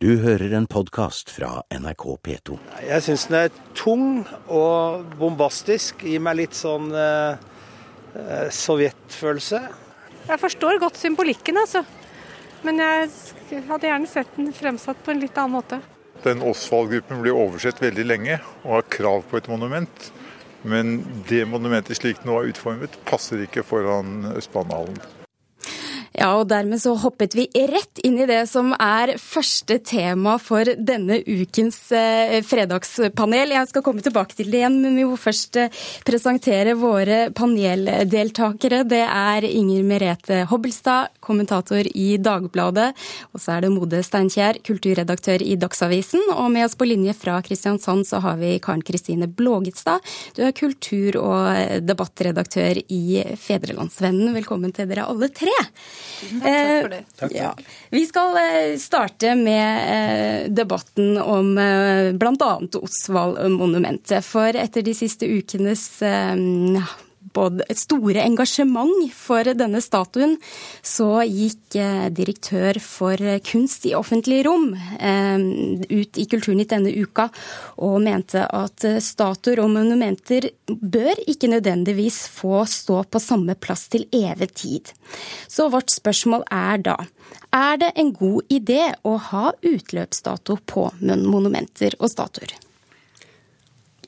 Du 0.00 0.14
hører 0.16 0.54
en 0.56 0.64
podkast 0.64 1.28
fra 1.28 1.58
NRK 1.76 2.04
P2. 2.24 2.54
Jeg 2.86 3.04
syns 3.04 3.26
den 3.28 3.36
er 3.36 3.50
tung 3.76 4.22
og 4.48 5.10
bombastisk. 5.20 6.06
Gir 6.08 6.22
meg 6.24 6.38
litt 6.38 6.56
sånn 6.56 6.86
eh, 6.96 7.36
eh, 8.16 8.46
sovjetfølelse. 8.48 9.60
Jeg 10.30 10.40
forstår 10.40 10.80
godt 10.80 10.96
symbolikken, 11.02 11.60
altså. 11.60 11.84
Men 12.64 12.80
jeg 12.80 13.60
hadde 13.68 13.90
gjerne 13.90 14.08
sett 14.08 14.32
den 14.40 14.48
fremsatt 14.56 15.04
på 15.04 15.12
en 15.12 15.20
litt 15.20 15.36
annen 15.36 15.58
måte. 15.58 15.82
Den 16.24 16.40
Osvald-gruppen 16.48 17.20
blir 17.20 17.36
oversett 17.36 17.84
veldig 17.84 18.08
lenge 18.08 18.40
og 18.62 18.78
har 18.78 18.90
krav 18.96 19.28
på 19.28 19.36
et 19.36 19.52
monument. 19.52 20.10
Men 20.64 21.02
det 21.28 21.44
monumentet 21.44 22.00
slik 22.00 22.24
det 22.24 22.32
nå 22.32 22.40
er 22.40 22.54
utformet, 22.54 22.96
passer 23.04 23.44
ikke 23.44 23.68
foran 23.68 24.30
Østbanehallen. 24.32 25.19
Ja, 26.20 26.34
og 26.36 26.50
dermed 26.50 26.76
så 26.82 26.92
hoppet 27.00 27.32
vi 27.32 27.46
rett 27.70 28.00
inn 28.04 28.18
i 28.20 28.26
det 28.28 28.42
som 28.50 28.74
er 28.76 29.14
første 29.16 29.78
tema 29.88 30.34
for 30.36 30.68
denne 30.76 31.16
ukens 31.24 31.78
eh, 31.96 32.34
fredagspanel. 32.44 33.54
Jeg 33.56 33.70
skal 33.70 33.84
komme 33.86 34.04
tilbake 34.04 34.36
til 34.36 34.50
det 34.52 34.58
igjen, 34.60 34.76
men 34.82 34.98
vi 35.00 35.06
må 35.08 35.16
først 35.16 35.56
eh, 35.62 35.78
presentere 36.04 36.74
våre 36.76 37.30
paneldeltakere. 37.32 38.82
Det 38.90 39.00
er 39.06 39.46
Inger 39.48 39.86
Merete 39.88 40.42
Hobbelstad, 40.50 41.08
kommentator 41.24 41.88
i 41.88 42.10
Dagbladet. 42.20 42.90
Og 43.32 43.40
så 43.40 43.56
er 43.56 43.64
det 43.64 43.72
Mode 43.72 44.02
Steinkjer, 44.04 44.60
kulturredaktør 44.68 45.40
i 45.40 45.56
Dagsavisen. 45.56 46.28
Og 46.36 46.52
med 46.52 46.68
oss 46.68 46.76
på 46.76 46.90
linje 46.90 47.16
fra 47.16 47.38
Kristiansand 47.48 48.04
så 48.12 48.20
har 48.20 48.36
vi 48.44 48.58
Karen 48.60 48.84
Kristine 48.84 49.24
Blågitstad. 49.24 50.04
Du 50.36 50.44
er 50.44 50.52
kultur- 50.52 51.22
og 51.24 51.80
debattredaktør 51.88 52.84
i 52.92 53.24
Fedrelandsvennen. 53.40 54.36
Velkommen 54.36 54.76
til 54.76 54.92
dere 54.92 55.08
alle 55.08 55.32
tre. 55.32 55.56
Takk 56.42 56.82
for 56.82 56.88
det. 56.92 57.02
Takk, 57.18 57.32
ja. 57.34 57.54
Vi 57.90 58.06
skal 58.06 58.36
eh, 58.36 58.78
starte 58.78 59.34
med 59.34 59.90
eh, 59.94 60.50
debatten 60.52 61.18
om 61.18 61.58
eh, 61.58 62.12
bl.a. 62.12 62.50
Osvald-monumentet. 62.82 64.24
For 64.24 64.56
etter 64.56 64.82
de 64.86 64.94
siste 64.94 65.26
ukenes 65.26 66.02
både 67.36 67.64
et 67.70 67.78
store 67.78 68.22
engasjement 68.24 69.10
for 69.14 69.46
denne 69.56 69.80
statuen, 69.84 70.36
så 70.82 71.22
gikk 71.26 71.78
direktør 72.16 72.80
for 72.82 73.20
kunst 73.46 73.86
i 73.88 73.94
offentlig 73.96 74.42
rom 74.46 74.70
ut 74.74 76.20
i 76.20 76.26
Kulturnytt 76.30 76.72
denne 76.72 76.92
uka 76.92 77.28
og 77.84 78.00
mente 78.04 78.42
at 78.44 78.86
statuer 79.04 79.62
og 79.62 79.70
monumenter 79.74 80.50
bør 80.66 81.22
ikke 81.30 81.52
nødvendigvis 81.52 82.24
få 82.34 82.64
stå 82.68 83.04
på 83.10 83.22
samme 83.22 83.56
plass 83.58 83.86
til 83.92 84.08
evig 84.14 84.50
tid. 84.54 84.92
Så 85.48 85.70
vårt 85.72 85.92
spørsmål 85.94 86.46
er 86.50 86.82
da 86.90 86.98
er 87.50 87.78
det 87.82 87.92
en 87.98 88.12
god 88.14 88.52
idé 88.52 88.82
å 89.02 89.16
ha 89.30 89.50
utløpsdato 89.66 90.58
på 90.70 90.86
monumenter 91.02 91.96
og 91.98 92.12
statuer? 92.12 92.52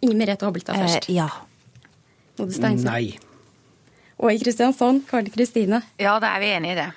Inger 0.02 0.18
Merete 0.18 0.46
Hobbelstad 0.46 0.78
først. 0.78 1.08
Eh, 1.08 1.16
ja. 1.18 1.28
Nei. 2.38 3.18
Og 4.22 4.32
i 4.32 4.38
Kristiansand, 4.40 5.04
Karl-Kristine 5.10 5.82
Ja, 6.00 6.18
da 6.22 6.34
er 6.36 6.40
vi 6.42 6.50
enige 6.54 6.72
i 6.76 6.78
det. 6.78 6.90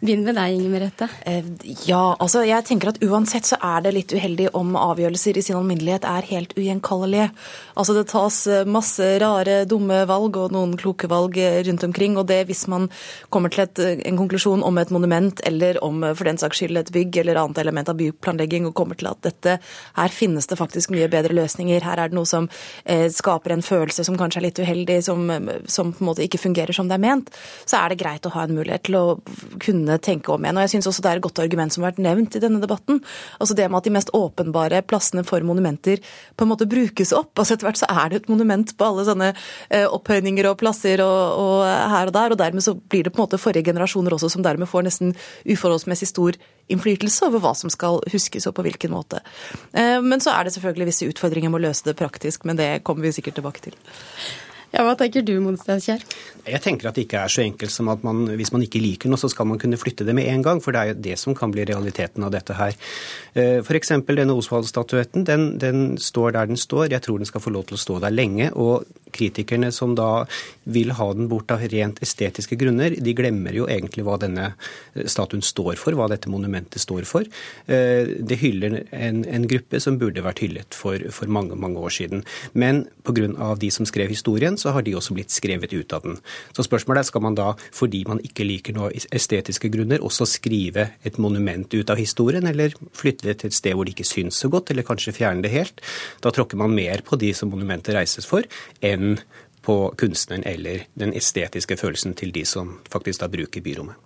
Begynn 0.00 0.22
med 0.24 0.38
deg, 0.38 0.54
Inger 0.56 0.70
Merete. 0.72 1.06
Eh, 1.28 1.44
ja, 1.84 2.14
altså 2.24 2.40
jeg 2.48 2.64
tenker 2.64 2.88
at 2.88 3.02
uansett 3.04 3.44
så 3.44 3.58
er 3.60 3.82
det 3.84 3.90
litt 3.92 4.12
uheldig 4.16 4.46
om 4.56 4.70
avgjørelser 4.80 5.36
i 5.36 5.42
sin 5.44 5.58
alminnelighet 5.58 6.06
er 6.08 6.24
helt 6.30 6.54
ugjenkallelige. 6.56 7.26
Altså 7.76 7.92
det 7.98 8.06
tas 8.08 8.38
eh, 8.48 8.64
masse 8.64 9.04
rare, 9.20 9.58
dumme 9.68 9.98
valg 10.08 10.38
og 10.40 10.54
noen 10.56 10.72
kloke 10.80 11.10
valg 11.12 11.36
eh, 11.36 11.58
rundt 11.66 11.84
omkring. 11.84 12.16
Og 12.16 12.24
det 12.30 12.38
hvis 12.48 12.64
man 12.72 12.86
kommer 13.28 13.52
til 13.52 13.66
et, 13.66 13.82
en 14.08 14.20
konklusjon 14.22 14.64
om 14.64 14.80
et 14.80 14.94
monument 14.96 15.42
eller 15.44 15.76
om 15.84 16.00
for 16.14 16.30
den 16.30 16.40
saks 16.40 16.62
skyld 16.62 16.80
et 16.80 16.94
bygg 16.96 17.20
eller 17.20 17.42
annet 17.42 17.60
element 17.60 17.92
av 17.92 18.00
byplanlegging 18.00 18.70
og 18.70 18.74
kommer 18.80 18.96
til 18.96 19.10
at 19.12 19.20
dette 19.28 19.58
her 20.00 20.16
finnes 20.16 20.48
det 20.48 20.56
faktisk 20.62 20.96
mye 20.96 21.10
bedre 21.12 21.36
løsninger, 21.36 21.84
her 21.84 22.00
er 22.00 22.08
det 22.08 22.16
noe 22.16 22.30
som 22.32 22.48
eh, 22.86 23.10
skaper 23.12 23.52
en 23.52 23.66
følelse 23.68 24.08
som 24.08 24.16
kanskje 24.16 24.40
er 24.40 24.48
litt 24.48 24.64
uheldig, 24.64 24.98
som, 25.04 25.28
som 25.68 25.92
på 25.92 26.00
en 26.06 26.12
måte 26.14 26.24
ikke 26.24 26.40
fungerer 26.40 26.72
som 26.72 26.88
det 26.88 26.96
er 26.96 27.04
ment, 27.04 27.28
så 27.68 27.82
er 27.82 27.92
det 27.92 28.00
greit 28.00 28.24
å 28.24 28.32
ha 28.38 28.48
en 28.48 28.56
mulighet 28.56 28.88
til 28.88 28.96
å 28.96 29.06
kunne 29.60 29.89
tenke 29.98 30.32
om 30.32 30.44
igjen. 30.44 30.58
Og 30.60 30.66
jeg 30.66 30.72
syns 30.74 30.90
også 30.90 31.04
det 31.04 31.10
er 31.10 31.20
et 31.20 31.24
godt 31.24 31.42
argument 31.42 31.74
som 31.74 31.84
har 31.84 31.92
vært 31.92 32.04
nevnt 32.04 32.36
i 32.38 32.42
denne 32.42 32.60
debatten. 32.62 33.00
Altså 33.40 33.56
det 33.58 33.66
med 33.70 33.80
at 33.80 33.88
de 33.88 33.94
mest 33.96 34.12
åpenbare 34.16 34.82
plassene 34.86 35.24
for 35.26 35.42
monumenter 35.46 36.02
på 36.36 36.46
en 36.46 36.52
måte 36.52 36.68
brukes 36.70 37.14
opp. 37.16 37.32
Altså 37.36 37.56
etter 37.56 37.68
hvert 37.68 37.80
så 37.80 37.90
er 37.90 38.12
det 38.12 38.22
et 38.22 38.30
monument 38.32 38.74
på 38.76 38.86
alle 38.86 39.06
sånne 39.08 39.32
eh, 39.32 39.86
opphøyninger 39.88 40.50
og 40.50 40.58
plasser 40.62 41.02
og, 41.04 41.20
og 41.40 41.64
her 41.66 42.12
og 42.12 42.16
der. 42.16 42.34
Og 42.36 42.40
dermed 42.42 42.66
så 42.66 42.76
blir 42.76 43.06
det 43.06 43.14
på 43.14 43.20
en 43.20 43.26
måte 43.26 43.40
forrige 43.40 43.66
generasjoner 43.70 44.16
også 44.16 44.32
som 44.36 44.46
dermed 44.46 44.70
får 44.70 44.86
nesten 44.86 45.14
uforholdsmessig 45.48 46.10
stor 46.12 46.38
innflytelse 46.70 47.26
over 47.26 47.42
hva 47.42 47.54
som 47.58 47.72
skal 47.72 47.98
huskes 48.12 48.46
og 48.46 48.54
på 48.58 48.66
hvilken 48.66 48.94
måte. 48.94 49.22
Eh, 49.72 49.98
men 50.04 50.22
så 50.22 50.34
er 50.36 50.46
det 50.46 50.54
selvfølgelig 50.56 50.92
visse 50.92 51.10
utfordringer 51.10 51.52
med 51.52 51.62
å 51.62 51.66
løse 51.68 51.88
det 51.88 51.98
praktisk, 51.98 52.46
men 52.48 52.60
det 52.60 52.70
kommer 52.86 53.06
vi 53.06 53.16
sikkert 53.16 53.40
tilbake 53.40 53.68
til. 53.70 53.78
Ja, 54.70 54.84
Hva 54.86 54.92
tenker 54.94 55.24
du, 55.26 55.32
Monstadkjær? 55.42 56.04
Jeg 56.46 56.62
tenker 56.62 56.88
at 56.88 56.96
det 56.96 57.08
ikke 57.08 57.24
er 57.24 57.32
så 57.32 57.42
enkelt 57.42 57.72
som 57.74 57.88
at 57.90 58.04
man, 58.06 58.22
hvis 58.38 58.52
man 58.54 58.62
ikke 58.62 58.80
liker 58.80 59.10
noe, 59.10 59.18
så 59.18 59.28
skal 59.30 59.48
man 59.50 59.58
kunne 59.60 59.78
flytte 59.80 60.06
det 60.06 60.14
med 60.14 60.28
en 60.30 60.44
gang. 60.46 60.60
For 60.62 60.74
det 60.74 60.80
er 60.80 60.92
jo 60.92 61.00
det 61.08 61.16
som 61.18 61.34
kan 61.36 61.50
bli 61.50 61.64
realiteten 61.66 62.22
av 62.22 62.30
dette 62.34 62.54
her. 62.54 62.76
F.eks. 63.34 63.92
denne 64.06 64.36
Osvald-statuetten. 64.38 65.26
Den, 65.26 65.46
den, 65.58 65.98
står 65.98 66.36
der 66.36 66.52
den 66.52 66.60
står. 66.60 66.86
Jeg 66.94 67.02
tror 67.02 67.18
den 67.18 67.28
skal 67.28 67.42
få 67.42 67.52
lov 67.54 67.66
til 67.66 67.78
å 67.78 67.82
stå 67.82 67.98
der 68.04 68.14
lenge. 68.14 68.52
Og 68.54 68.86
kritikerne 69.10 69.72
som 69.74 69.96
da 69.98 70.24
vil 70.70 70.94
ha 70.94 71.08
den 71.18 71.26
bort 71.30 71.50
av 71.50 71.66
rent 71.72 71.98
estetiske 72.06 72.54
grunner, 72.60 72.94
de 72.94 73.16
glemmer 73.18 73.56
jo 73.58 73.66
egentlig 73.66 74.06
hva 74.06 74.20
denne 74.22 74.52
statuen 75.10 75.42
står 75.42 75.82
for, 75.82 75.98
hva 75.98 76.06
dette 76.12 76.30
monumentet 76.30 76.78
står 76.82 77.08
for. 77.10 77.26
Det 77.66 78.38
hyller 78.38 78.84
en, 78.94 79.24
en 79.26 79.50
gruppe 79.50 79.82
som 79.82 79.98
burde 79.98 80.22
vært 80.22 80.44
hyllet 80.46 80.78
for, 80.78 81.10
for 81.10 81.26
mange, 81.26 81.58
mange 81.58 81.82
år 81.82 81.96
siden. 81.98 82.22
Men 82.54 82.84
pga. 83.02 83.54
de 83.58 83.74
som 83.74 83.88
skrev 83.88 84.14
historien, 84.14 84.59
så 84.60 84.74
har 84.76 84.84
de 84.86 84.94
også 84.98 85.16
blitt 85.16 85.34
skrevet 85.34 85.72
ut 85.74 85.94
av 85.96 86.04
den. 86.06 86.18
Så 86.56 86.64
spørsmålet 86.66 87.02
er 87.02 87.10
skal 87.10 87.24
man 87.24 87.38
da, 87.38 87.50
fordi 87.76 88.02
man 88.08 88.22
ikke 88.26 88.46
liker 88.46 88.76
noe 88.76 88.92
estetiske 88.92 89.72
grunner, 89.72 90.04
også 90.04 90.28
skrive 90.28 90.90
et 91.06 91.20
monument 91.22 91.68
ut 91.74 91.92
av 91.92 92.00
historien, 92.00 92.46
eller 92.46 92.76
flytte 92.96 93.30
det 93.30 93.38
til 93.40 93.50
et 93.50 93.58
sted 93.58 93.76
hvor 93.76 93.88
de 93.88 93.96
ikke 93.96 94.08
syns 94.08 94.40
så 94.40 94.50
godt, 94.52 94.72
eller 94.72 94.86
kanskje 94.86 95.16
fjerne 95.16 95.44
det 95.44 95.54
helt? 95.54 95.84
Da 96.24 96.32
tråkker 96.34 96.60
man 96.60 96.76
mer 96.76 97.04
på 97.06 97.18
de 97.20 97.32
som 97.36 97.52
monumentet 97.52 97.96
reises 97.96 98.28
for, 98.28 98.46
enn 98.84 99.16
på 99.64 99.76
kunstneren 100.00 100.44
eller 100.48 100.86
den 100.98 101.12
estetiske 101.16 101.76
følelsen 101.76 102.14
til 102.16 102.32
de 102.32 102.46
som 102.48 102.78
faktisk 102.90 103.20
da 103.20 103.28
bruker 103.28 103.64
byrommet. 103.64 103.96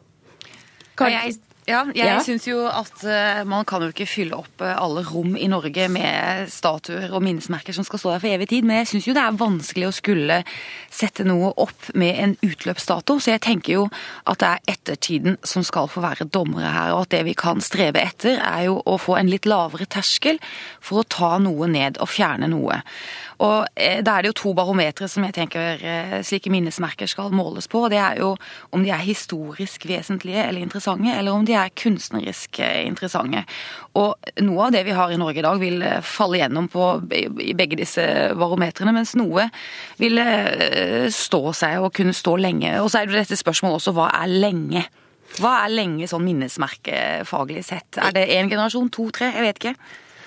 Jeg 0.98 1.38
ja, 1.64 1.80
jeg 1.96 2.08
ja. 2.10 2.18
syns 2.24 2.44
jo 2.48 2.64
at 2.68 3.04
uh, 3.08 3.40
man 3.48 3.64
kan 3.68 3.82
jo 3.84 3.88
ikke 3.92 4.06
fylle 4.08 4.36
opp 4.36 4.60
uh, 4.60 4.74
alle 4.76 5.04
rom 5.08 5.32
i 5.40 5.48
Norge 5.48 5.86
med 5.92 6.50
statuer 6.52 7.08
og 7.08 7.24
minnesmerker 7.24 7.76
som 7.76 7.86
skal 7.86 8.02
stå 8.02 8.12
der 8.12 8.22
for 8.24 8.34
evig 8.34 8.50
tid, 8.52 8.68
men 8.68 8.82
jeg 8.82 8.90
syns 8.92 9.08
jo 9.08 9.16
det 9.16 9.24
er 9.24 9.38
vanskelig 9.40 9.88
å 9.88 9.94
skulle 9.96 10.40
sette 10.92 11.24
noe 11.26 11.54
opp 11.64 11.90
med 11.96 12.20
en 12.20 12.36
utløpsdato. 12.44 13.16
Så 13.16 13.34
jeg 13.34 13.44
tenker 13.46 13.78
jo 13.78 13.86
at 14.28 14.42
det 14.42 14.50
er 14.50 14.74
ettertiden 14.76 15.38
som 15.46 15.64
skal 15.66 15.88
få 15.90 16.04
være 16.04 16.28
dommere 16.28 16.72
her, 16.74 16.94
og 16.94 17.06
at 17.06 17.14
det 17.16 17.24
vi 17.30 17.36
kan 17.38 17.64
strebe 17.64 18.02
etter, 18.02 18.36
er 18.38 18.68
jo 18.68 18.78
å 18.84 18.98
få 19.00 19.16
en 19.18 19.32
litt 19.32 19.48
lavere 19.48 19.88
terskel 19.88 20.40
for 20.84 21.00
å 21.00 21.08
ta 21.08 21.36
noe 21.42 21.70
ned 21.70 22.00
og 22.02 22.12
fjerne 22.12 22.50
noe. 22.52 22.82
Og 23.42 23.66
eh, 23.74 24.02
Da 24.04 24.16
er 24.18 24.22
det 24.22 24.32
jo 24.32 24.40
to 24.42 24.54
barometre 24.54 25.08
som 25.10 25.24
jeg 25.26 25.34
tenker 25.34 26.22
slike 26.24 26.50
minnesmerker 26.52 27.08
skal 27.10 27.32
måles 27.34 27.68
på. 27.70 27.84
og 27.84 27.90
Det 27.90 28.00
er 28.00 28.20
jo 28.20 28.34
om 28.70 28.82
de 28.84 28.90
er 28.90 29.02
historisk 29.04 29.86
vesentlige 29.88 30.42
eller 30.48 30.60
interessante, 30.60 31.12
eller 31.14 31.32
om 31.32 31.44
de 31.46 31.54
er 31.58 31.72
kunstnerisk 31.78 32.60
eh, 32.60 32.84
interessante. 32.86 33.44
Og 33.98 34.14
noe 34.42 34.66
av 34.66 34.74
det 34.74 34.84
vi 34.86 34.96
har 34.96 35.12
i 35.12 35.18
Norge 35.20 35.40
i 35.40 35.46
dag 35.46 35.60
vil 35.62 35.82
eh, 35.82 36.00
falle 36.04 36.40
gjennom 36.40 36.68
på 36.72 36.88
i 37.14 37.54
begge 37.56 37.78
disse 37.78 38.04
barometrene, 38.38 38.94
mens 38.94 39.14
noe 39.18 39.48
vil 40.00 40.20
eh, 40.22 41.06
stå 41.12 41.42
seg 41.56 41.84
og 41.84 41.94
kunne 41.96 42.16
stå 42.16 42.36
lenge. 42.40 42.76
Og 42.82 42.90
så 42.90 43.02
er 43.02 43.10
det 43.10 43.22
dette 43.22 43.40
spørsmålet 43.40 43.80
også 43.80 43.94
hva 43.96 44.10
er 44.22 44.32
lenge? 44.32 44.86
Hva 45.40 45.56
er 45.64 45.74
lenge 45.74 46.06
sånn 46.10 46.26
minnesmerkefaglig 46.26 47.64
sett? 47.66 47.98
Er 47.98 48.14
det 48.14 48.28
én 48.36 48.50
generasjon, 48.50 48.90
to, 48.94 49.08
tre? 49.14 49.32
Jeg 49.34 49.48
vet 49.48 49.62
ikke. 49.62 49.76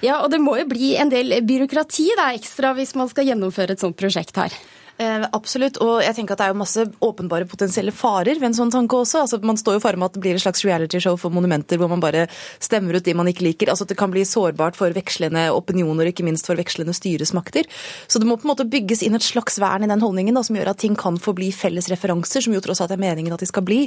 Ja, 0.05 0.19
og 0.21 0.29
det 0.33 0.39
må 0.44 0.57
jo 0.59 0.67
bli 0.69 0.94
en 1.01 1.09
del 1.09 1.39
byråkrati 1.47 2.11
da, 2.19 2.31
ekstra 2.38 2.73
hvis 2.77 2.94
man 2.99 3.09
skal 3.09 3.29
gjennomføre 3.31 3.73
et 3.73 3.81
sånt 3.81 3.97
prosjekt 3.97 4.38
her. 4.38 4.53
Eh, 4.97 5.25
absolutt. 5.38 5.77
Og 5.83 5.99
jeg 6.01 6.15
tenker 6.17 6.33
at 6.33 6.41
det 6.41 6.45
er 6.47 6.53
jo 6.53 6.61
masse 6.63 6.83
åpenbare 7.05 7.45
potensielle 7.49 7.94
farer 7.94 8.39
ved 8.39 8.49
en 8.49 8.57
sånn 8.57 8.73
tanke 8.73 8.97
også. 8.97 9.21
Altså, 9.25 9.38
man 9.45 9.59
står 9.59 9.77
jo 9.77 9.81
fare 9.83 9.99
med 9.99 10.09
at 10.09 10.15
det 10.17 10.23
blir 10.23 10.38
et 10.38 10.41
slags 10.41 10.63
realityshow 10.65 11.19
for 11.21 11.33
monumenter 11.33 11.77
hvor 11.77 11.91
man 11.91 12.01
bare 12.01 12.25
stemmer 12.63 12.97
ut 12.97 13.05
de 13.05 13.13
man 13.17 13.29
ikke 13.29 13.45
liker. 13.45 13.69
Altså 13.69 13.85
at 13.85 13.94
det 13.94 13.99
kan 13.99 14.09
bli 14.13 14.25
sårbart 14.25 14.77
for 14.79 14.94
vekslende 14.95 15.47
opinioner, 15.53 16.09
ikke 16.09 16.25
minst 16.25 16.49
for 16.49 16.57
vekslende 16.57 16.95
styresmakter. 16.97 17.69
Så 18.09 18.17
det 18.17 18.29
må 18.29 18.39
på 18.39 18.47
en 18.47 18.53
måte 18.55 18.65
bygges 18.65 19.03
inn 19.05 19.17
et 19.17 19.25
slags 19.25 19.59
vern 19.61 19.85
i 19.85 19.91
den 19.91 20.01
holdningen 20.01 20.38
da, 20.38 20.44
som 20.47 20.57
gjør 20.57 20.73
at 20.73 20.81
ting 20.81 20.97
kan 20.97 21.21
få 21.21 21.35
bli 21.38 21.51
felles 21.53 21.91
referanser, 21.94 22.41
som 22.41 22.57
jo 22.57 22.63
tross 22.65 22.81
alt 22.81 22.95
er 22.95 23.01
meningen 23.01 23.38
at 23.38 23.45
de 23.45 23.49
skal 23.49 23.65
bli. 23.67 23.83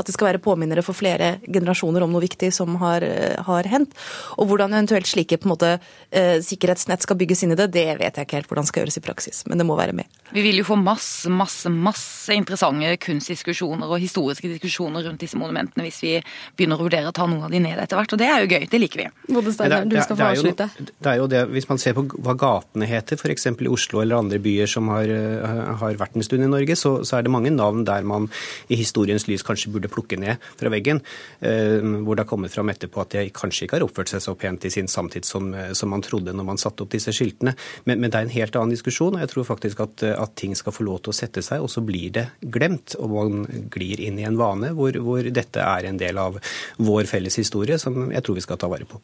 At 0.00 0.08
det 0.08 0.16
skal 0.16 0.30
være 0.30 0.42
påminnere 0.44 0.86
for 0.86 0.96
flere 0.96 1.34
generasjoner 1.44 2.06
om 2.06 2.16
noe 2.16 2.24
viktig 2.24 2.48
som 2.56 2.80
har, 2.80 3.04
eh, 3.04 3.36
har 3.36 3.68
hendt. 3.68 3.92
Og 4.38 4.48
hvordan 4.48 4.72
eventuelt 4.72 5.12
slike 5.12 5.36
på 5.36 5.44
en 5.44 5.52
måte, 5.52 5.76
eh, 6.10 6.40
sikkerhetsnett 6.40 7.04
skal 7.04 7.20
bygges 7.20 7.44
inn 7.44 7.52
i 7.52 7.60
det, 7.60 7.70
det 7.76 7.98
vet 8.00 8.16
jeg 8.16 8.24
ikke 8.24 8.40
helt 8.40 8.48
hvordan 8.48 8.66
skal 8.66 8.84
gjøres 8.84 8.96
i 8.96 9.04
praksis. 9.04 9.44
Men 9.46 9.58
det 9.58 9.68
må 9.68 9.76
være 9.76 9.92
med. 9.92 10.08
Vi 10.32 10.40
vil 10.40 10.53
vil 10.54 10.62
jo 10.62 10.68
få 10.68 10.78
masse, 10.78 11.30
masse, 11.32 11.70
masse 11.70 12.34
interessante 12.34 12.94
kunstdiskusjoner 13.02 13.90
og 13.90 14.02
historiske 14.02 14.48
diskusjoner 14.52 15.04
rundt 15.08 15.22
disse 15.24 15.38
monumentene 15.40 15.84
hvis 15.86 16.00
vi 16.04 16.12
begynner 16.56 16.78
å 16.78 16.86
vurdere 16.86 17.10
å 17.10 17.14
ta 17.16 17.26
noen 17.28 17.46
av 17.46 17.52
de 17.52 17.60
ned 17.62 17.80
etter 17.80 17.98
hvert. 17.98 18.14
Og 18.14 18.20
det 18.20 18.28
er 18.30 18.44
jo 18.44 18.50
gøy. 18.54 18.66
Det 18.70 18.80
liker 18.80 19.02
vi. 19.02 19.06
Bodesteiner, 19.34 19.86
du 19.88 19.96
skal 20.00 20.18
få 20.18 20.28
avslutte. 20.30 20.68
Det 20.78 21.10
er 21.10 21.20
jo 21.20 21.28
det, 21.30 21.42
Hvis 21.54 21.68
man 21.70 21.80
ser 21.82 21.96
på 21.96 22.06
hva 22.14 22.36
gatene 22.38 22.88
heter, 22.88 23.18
f.eks. 23.18 23.48
i 23.50 23.70
Oslo 23.70 24.02
eller 24.02 24.20
andre 24.20 24.40
byer 24.42 24.70
som 24.70 24.90
har, 24.92 25.10
eh, 25.10 25.74
har 25.80 25.98
vært 26.00 26.18
en 26.18 26.26
stund 26.26 26.46
i 26.46 26.50
Norge, 26.50 26.76
så, 26.78 26.96
så, 27.02 27.18
er 27.18 27.26
det 27.26 27.34
mange 27.34 27.52
navn 27.54 27.84
der 27.88 28.06
man 28.06 28.28
i 28.68 28.78
historiens 28.78 29.26
lys 29.28 29.44
kanskje 29.46 29.72
burde 29.74 29.90
plukke 29.92 30.18
ned 30.20 30.42
fra 30.60 30.72
veggen. 30.72 31.02
Eh, 31.40 31.80
hvor 32.04 32.14
det 32.14 32.24
har 32.24 32.30
kommet 32.30 32.54
fram 32.54 32.70
etterpå 32.72 33.02
at 33.02 33.16
de 33.16 33.26
kanskje 33.34 33.66
ikke 33.66 33.78
har 33.80 33.86
oppført 33.86 34.12
seg 34.12 34.22
så 34.24 34.36
pent 34.38 34.64
i 34.66 34.72
sin 34.72 34.90
samtid 34.90 35.26
som, 35.28 35.52
eh, 35.54 35.72
som 35.76 35.90
man 35.92 36.04
trodde 36.04 36.34
når 36.34 36.50
man 36.52 36.60
satte 36.60 36.84
opp 36.84 36.94
disse 36.94 37.12
skiltene. 37.14 37.56
Men, 37.84 38.00
men, 38.00 38.10
det 38.10 38.20
er 38.20 38.28
en 38.28 38.36
helt 38.36 38.56
annen 38.58 38.74
diskusjon, 38.74 39.16
og 39.16 39.24
jeg 39.24 39.32
tror 39.32 39.48
faktisk 39.48 39.84
at, 39.84 40.06
at, 40.14 40.34
ting 40.44 40.54
skal 40.58 40.74
få 40.76 40.84
lov 40.86 41.00
til 41.04 41.14
å 41.14 41.16
sette 41.16 41.42
seg, 41.44 41.64
og 41.64 41.70
så 41.72 41.82
blir 41.84 42.12
det 42.14 42.26
glemt. 42.54 42.96
Og 43.00 43.10
man 43.12 43.44
glir 43.72 44.02
inn 44.04 44.20
i 44.20 44.26
en 44.28 44.38
vane 44.38 44.72
hvor, 44.76 44.96
hvor 45.04 45.24
dette 45.24 45.62
er 45.62 45.88
en 45.88 46.00
del 46.00 46.20
av 46.20 46.38
vår 46.84 47.08
felles 47.10 47.38
historie, 47.40 47.78
som 47.80 48.12
jeg 48.12 48.24
tror 48.24 48.38
vi 48.38 48.44
skal 48.44 48.60
ta 48.60 48.70
vare 48.70 48.88
på. 48.88 49.00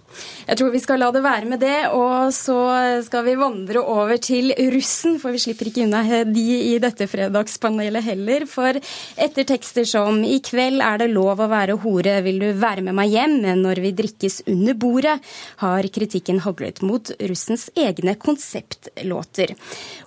Jeg 0.46 0.60
tror 0.60 0.72
vi 0.74 0.82
skal 0.82 1.00
la 1.02 1.10
det 1.14 1.24
være 1.24 1.50
med 1.50 1.62
det, 1.64 1.78
og 1.96 2.30
så 2.36 2.58
skal 3.06 3.26
vi 3.26 3.36
vandre 3.40 3.82
over 3.82 4.20
til 4.22 4.52
russen, 4.74 5.18
for 5.22 5.34
vi 5.34 5.42
slipper 5.42 5.70
ikke 5.70 5.86
unna 5.86 6.02
de 6.28 6.46
i 6.74 6.76
dette 6.82 7.08
fredagspanelet 7.10 8.04
heller. 8.10 8.46
For 8.50 8.76
etter 8.76 9.48
tekster 9.48 9.86
som 9.88 10.22
'I 10.24 10.40
kveld 10.44 10.84
er 10.84 11.00
det 11.02 11.10
lov 11.14 11.40
å 11.40 11.50
være 11.50 11.78
hore, 11.84 12.20
vil 12.26 12.40
du 12.42 12.50
være 12.52 12.84
med 12.86 12.96
meg 12.98 13.14
hjem 13.14 13.38
når 13.60 13.80
vi 13.80 13.94
drikkes 13.96 14.42
under 14.50 14.74
bordet', 14.74 15.18
har 15.62 15.88
kritikken 15.88 16.40
haglet 16.44 16.82
mot 16.82 17.10
russens 17.30 17.68
egne 17.76 18.16
konseptlåter. 18.20 19.54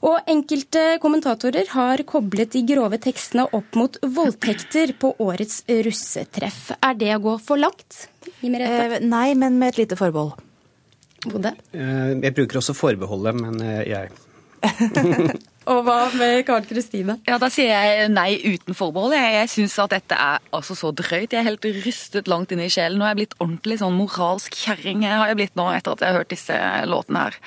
Og 0.03 0.19
enkelte 0.27 0.99
kommentatorer 1.23 1.69
har 1.71 2.01
koblet 2.03 2.51
de 2.51 2.61
grove 2.67 2.97
tekstene 2.99 3.45
opp 3.55 3.75
mot 3.79 3.95
voldtekter 4.03 4.91
på 4.99 5.13
årets 5.23 5.61
russetreff. 5.67 6.73
Er 6.83 6.97
det 6.99 7.13
å 7.15 7.21
gå 7.23 7.37
for 7.39 7.55
langt? 7.55 8.09
Eh, 8.43 8.99
nei, 8.99 9.33
men 9.35 9.55
med 9.59 9.71
et 9.71 9.83
lite 9.83 9.95
forbehold. 9.95 10.35
Bode? 11.23 11.53
Eh, 11.71 12.19
jeg 12.19 12.35
bruker 12.35 12.59
også 12.59 12.75
forbeholdet, 12.75 13.39
men 13.39 13.61
eh, 13.63 13.85
jeg 13.87 14.11
Og 15.71 15.79
hva 15.87 16.09
med 16.19 16.41
Karen 16.43 16.67
Kristine? 16.67 17.15
Ja, 17.23 17.37
Da 17.39 17.47
sier 17.47 17.71
jeg 17.71 18.09
nei 18.11 18.35
uten 18.43 18.75
forbehold. 18.75 19.15
Jeg, 19.15 19.37
jeg 19.37 19.51
syns 19.53 19.77
at 19.79 19.95
dette 19.95 20.17
er 20.19 20.43
altså 20.51 20.75
så 20.75 20.91
drøyt. 20.91 21.31
Jeg 21.31 21.39
er 21.39 21.47
helt 21.47 21.69
rystet 21.85 22.27
langt 22.27 22.51
inn 22.51 22.65
i 22.65 22.67
sjelen. 22.67 22.99
Nå 22.99 23.07
er 23.07 23.13
jeg 23.13 23.21
blitt 23.21 23.37
ordentlig 23.39 23.79
sånn 23.79 23.95
moralsk 23.95 24.59
kjerring 24.59 25.07
har 25.07 25.31
jeg 25.31 25.39
blitt 25.39 25.55
nå 25.55 25.69
etter 25.71 25.95
at 25.95 26.03
jeg 26.03 26.11
har 26.11 26.19
hørt 26.19 26.35
disse 26.35 26.59
låtene 26.91 27.29
her. 27.29 27.39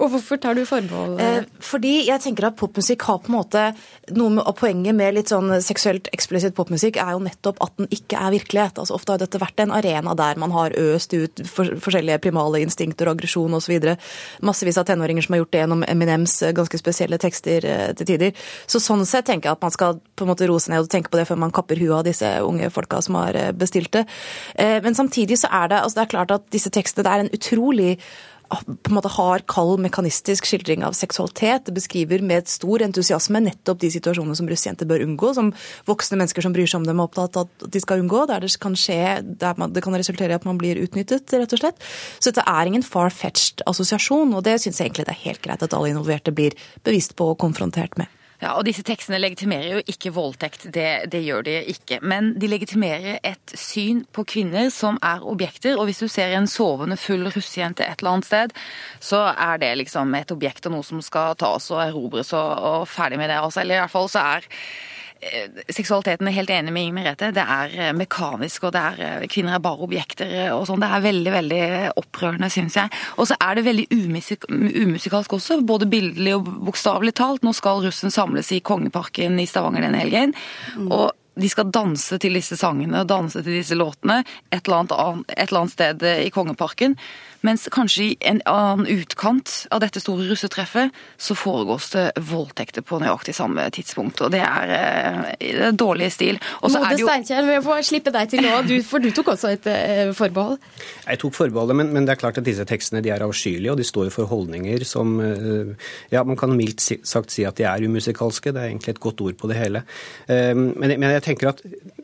Og 0.00 0.08
hvorfor 0.14 0.38
tar 0.40 0.56
du 0.56 0.62
forbehold? 0.64 1.18
Eh, 1.20 1.44
fordi 1.60 2.06
jeg 2.06 2.22
tenker 2.24 2.46
at 2.48 2.56
popmusikk 2.56 3.04
har 3.04 3.18
på 3.20 3.28
en 3.28 3.36
måte 3.36 3.64
noe 4.16 4.32
med, 4.38 4.48
Poenget 4.62 4.94
med 4.94 5.16
litt 5.16 5.30
sånn 5.32 5.50
seksuelt 5.64 6.06
eksplisitt 6.14 6.54
popmusikk 6.54 6.98
er 7.02 7.16
jo 7.16 7.22
nettopp 7.24 7.58
at 7.64 7.74
den 7.80 7.88
ikke 7.92 8.20
er 8.20 8.34
virkelighet. 8.34 8.78
Altså 8.78 8.94
Ofte 8.94 9.14
har 9.14 9.20
dette 9.22 9.40
vært 9.42 9.60
en 9.64 9.74
arena 9.74 10.14
der 10.18 10.38
man 10.40 10.54
har 10.54 10.74
øst 10.78 11.12
ut 11.16 11.42
for, 11.48 11.74
forskjellige 11.82 12.20
primale 12.22 12.62
instinkter 12.62 13.10
og 13.10 13.18
aggresjon 13.18 13.58
osv. 13.58 13.74
Massevis 14.46 14.78
av 14.80 14.86
tenåringer 14.88 15.26
som 15.26 15.36
har 15.36 15.42
gjort 15.42 15.52
det 15.52 15.62
gjennom 15.64 15.84
Eminems 15.88 16.38
eh, 16.46 16.54
ganske 16.56 16.80
spesielle 16.80 17.20
tekster 17.22 17.68
eh, 17.68 17.92
til 17.98 18.10
tider. 18.14 18.48
Så 18.70 18.80
sånn 18.82 19.04
sett 19.08 19.28
tenker 19.28 19.50
jeg 19.50 19.58
at 19.58 19.66
man 19.66 19.74
skal 19.74 20.00
på 20.16 20.26
en 20.26 20.32
måte 20.32 20.48
roe 20.48 20.62
seg 20.62 20.74
ned 20.74 20.86
og 20.86 20.92
tenke 20.92 21.12
på 21.12 21.20
det 21.20 21.26
før 21.28 21.42
man 21.42 21.54
kapper 21.54 21.80
huet 21.82 21.98
av 22.00 22.06
disse 22.08 22.32
unge 22.46 22.70
folka 22.72 23.02
som 23.04 23.20
har 23.20 23.36
eh, 23.38 23.52
bestilt 23.52 23.92
det. 23.92 24.06
Men 24.56 24.94
samtidig 24.96 25.36
så 25.40 25.48
er 25.52 25.68
det, 25.70 25.80
altså 25.82 25.98
det 25.98 26.02
er 26.04 26.12
klart 26.12 26.32
at 26.34 26.44
disse 26.54 26.70
tekstene 26.72 27.04
det 27.04 27.12
er 27.12 27.22
en 27.24 27.34
utrolig 27.34 27.90
på 28.60 28.90
en 28.90 28.96
måte 28.96 29.10
har 29.14 29.44
kald 29.50 29.80
mekanistisk 29.82 30.46
skildring 30.48 30.84
av 30.86 30.96
seksualitet. 30.96 31.66
Det 31.66 31.74
beskriver 31.76 32.22
med 32.24 32.50
stor 32.50 32.84
entusiasme 32.84 33.42
nettopp 33.42 33.80
de 33.82 33.90
situasjonene 33.94 34.36
som 34.38 34.48
russjenter 34.50 34.88
bør 34.88 35.04
unngå, 35.06 35.32
som 35.36 35.52
voksne 35.88 36.20
mennesker 36.20 36.44
som 36.44 36.54
bryr 36.54 36.70
seg 36.70 36.82
om 36.82 36.88
dem, 36.88 37.00
er 37.00 37.10
opptatt 37.10 37.38
av 37.40 37.48
at 37.48 37.66
de 37.72 37.82
skal 37.82 38.04
unngå, 38.04 38.24
der 38.30 38.44
det 38.44 38.52
kan 38.62 38.76
skje, 38.78 39.02
der 39.42 39.58
man, 39.60 39.74
det 39.74 39.84
kan 39.84 39.96
resultere 39.96 40.34
i 40.34 40.38
at 40.38 40.48
man 40.48 40.60
blir 40.60 40.80
utnyttet, 40.82 41.32
rett 41.32 41.56
og 41.56 41.62
slett. 41.64 41.84
Så 42.18 42.30
dette 42.30 42.46
er 42.48 42.70
ingen 42.70 42.86
far-fetched 42.86 43.64
assosiasjon, 43.70 44.34
og 44.36 44.44
det 44.46 44.58
syns 44.62 44.80
jeg 44.80 44.90
egentlig 44.90 45.08
det 45.08 45.16
er 45.16 45.24
helt 45.26 45.44
greit 45.44 45.64
at 45.64 45.76
alle 45.76 45.92
involverte 45.92 46.34
blir 46.34 46.56
bevisst 46.86 47.16
på 47.18 47.32
og 47.32 47.40
konfrontert 47.42 47.96
med. 48.00 48.10
Ja, 48.42 48.56
og 48.58 48.64
Disse 48.66 48.82
tekstene 48.82 49.20
legitimerer 49.22 49.76
jo 49.76 49.82
ikke 49.86 50.10
voldtekt, 50.16 50.64
det, 50.74 51.12
det, 51.12 51.20
gjør 51.22 51.44
de 51.46 51.54
ikke. 51.70 52.00
Men 52.02 52.32
de 52.42 52.48
legitimerer 52.50 53.20
et 53.22 53.54
syn 53.54 54.02
på 54.10 54.24
kvinner 54.26 54.66
som 54.74 54.98
er 54.98 55.22
objekter. 55.22 55.76
Og 55.78 55.86
hvis 55.86 56.02
du 56.02 56.08
ser 56.10 56.34
en 56.34 56.50
sovende 56.50 56.98
full 56.98 57.28
russejente 57.30 57.86
et 57.86 58.02
eller 58.02 58.16
annet 58.16 58.26
sted, 58.26 58.56
så 58.98 59.28
er 59.30 59.62
det 59.62 59.76
liksom 59.84 60.14
et 60.18 60.34
objekt 60.34 60.66
og 60.66 60.74
noe 60.74 60.86
som 60.86 60.98
skal 61.04 61.38
tas 61.38 61.70
og 61.70 61.84
erobres 61.84 62.34
og, 62.34 62.50
og 62.72 62.88
ferdig 62.90 63.20
med 63.22 63.30
det. 63.30 63.38
Altså. 63.38 63.62
Eller 63.62 63.78
i 63.78 63.84
hvert 63.84 63.94
fall 63.94 64.10
så 64.10 64.26
er 64.34 64.50
seksualiteten 65.70 66.26
er 66.28 66.34
helt 66.34 66.50
enig 66.50 66.72
med 66.74 66.86
Inger 66.86 66.96
Merete. 66.96 67.30
Det 67.34 67.44
er 67.54 67.76
eh, 67.76 67.92
mekanisk, 67.96 68.66
og 68.66 68.74
det 68.74 68.82
er, 68.82 69.00
eh, 69.22 69.26
kvinner 69.30 69.56
er 69.56 69.62
bare 69.62 69.86
objekter 69.86 70.34
og 70.56 70.66
sånn. 70.68 70.82
Det 70.82 70.90
er 70.90 71.06
veldig 71.06 71.32
veldig 71.36 71.62
opprørende, 72.02 72.50
syns 72.52 72.78
jeg. 72.80 72.92
Og 73.16 73.30
så 73.30 73.38
er 73.38 73.58
det 73.58 73.66
veldig 73.68 73.86
umusik 73.94 74.48
umusikalsk 74.50 75.38
også, 75.38 75.60
både 75.66 75.90
bildelig 75.90 76.36
og 76.40 76.52
bokstavelig 76.68 77.14
talt. 77.20 77.46
Nå 77.46 77.54
skal 77.56 77.84
russen 77.86 78.14
samles 78.14 78.50
i 78.52 78.62
Kongeparken 78.64 79.38
i 79.38 79.48
Stavanger 79.48 79.86
denne 79.86 80.02
helgen. 80.02 80.34
Mm. 80.76 80.92
og 80.92 81.10
de 81.32 81.48
skal 81.48 81.70
danse 81.72 82.18
til 82.20 82.34
disse 82.36 82.58
sangene, 82.60 83.00
og 83.00 83.08
danse 83.08 83.40
til 83.40 83.54
disse 83.56 83.76
låtene 83.78 84.18
et 84.52 84.66
eller 84.66 84.82
annet, 84.82 85.30
et 85.32 85.46
eller 85.46 85.62
annet 85.62 85.72
sted 85.72 86.04
i 86.26 86.28
Kongeparken. 86.34 86.98
Mens 87.42 87.66
kanskje 87.74 88.04
i 88.04 88.10
en 88.30 88.40
annen 88.46 88.86
utkant 88.86 89.66
av 89.74 89.82
dette 89.82 90.00
store 90.02 90.28
russetreffet, 90.30 90.92
så 91.18 91.34
foregås 91.38 91.90
det 91.94 92.04
voldtekter 92.30 92.84
på 92.86 93.00
nøyaktig 93.02 93.34
samme 93.34 93.64
tidspunkt. 93.74 94.22
Og 94.22 94.30
det 94.34 94.42
er, 94.46 94.74
eh, 94.76 95.20
det 95.40 95.66
er 95.72 95.78
dårlig 95.78 96.12
stil. 96.14 96.38
Mode 96.62 96.94
jo... 97.00 97.08
Steinkjer, 97.08 97.48
vi 97.48 97.58
får 97.66 97.82
slippe 97.88 98.12
deg 98.14 98.30
til 98.30 98.44
nå, 98.46 98.54
du, 98.68 98.76
for 98.86 99.02
du 99.02 99.10
tok 99.14 99.32
også 99.34 99.50
et 99.56 99.66
uh, 99.66 100.12
forbehold? 100.16 100.60
Jeg 101.08 101.22
tok 101.22 101.34
forbeholdet, 101.36 101.78
men, 101.80 101.90
men, 101.94 102.06
det 102.06 102.14
er 102.14 102.22
klart 102.22 102.38
at 102.38 102.46
disse 102.46 102.66
tekstene 102.68 103.02
de 103.02 103.10
er 103.14 103.24
avskyelige, 103.26 103.74
og 103.74 103.80
de 103.80 103.88
står 103.88 104.12
for 104.14 104.30
holdninger 104.30 104.86
som 104.88 105.18
uh, 105.18 105.74
Ja, 106.12 106.22
man 106.22 106.38
kan 106.38 106.54
mildt 106.54 106.82
sagt 106.82 107.34
si 107.34 107.46
at 107.48 107.58
de 107.58 107.66
er 107.66 107.82
umusikalske. 107.82 108.54
Det 108.54 108.62
er 108.62 108.70
egentlig 108.70 108.94
et 108.94 109.02
godt 109.02 109.20
ord 109.24 109.34
på 109.38 109.50
det 109.50 109.58
hele. 109.58 109.82
Men, 110.28 110.74
men 111.00 111.10
jeg 111.14 111.22
tenker 111.24 111.50
at 111.52 111.62